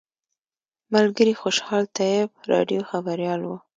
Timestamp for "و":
3.45-3.49